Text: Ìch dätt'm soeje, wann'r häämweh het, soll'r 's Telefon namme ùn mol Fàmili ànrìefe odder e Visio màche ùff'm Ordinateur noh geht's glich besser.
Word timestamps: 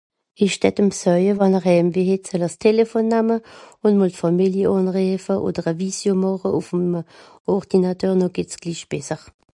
Ìch 0.43 0.53
dätt'm 0.61 0.87
soeje, 0.99 1.33
wann'r 1.41 1.65
häämweh 1.67 2.07
het, 2.07 2.31
soll'r 2.31 2.47
's 2.53 2.61
Telefon 2.65 3.11
namme 3.11 3.37
ùn 3.85 3.99
mol 3.99 4.17
Fàmili 4.21 4.63
ànrìefe 4.73 5.35
odder 5.47 5.67
e 5.71 5.77
Visio 5.81 6.13
màche 6.23 6.49
ùff'm 6.59 6.87
Ordinateur 7.59 8.13
noh 8.19 8.33
geht's 8.35 8.55
glich 8.63 8.85
besser. 8.93 9.19